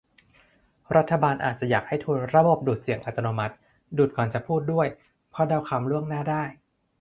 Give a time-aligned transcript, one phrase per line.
[0.95, 3.55] รัฐบาลอาจจะอยากให้ทุน ระบบดูดเสียงอัตโนมัติ
[3.97, 4.87] ดูดก่อนจะพูดด้วย
[5.29, 6.43] เพราะเดาคำล่วงหน้าได้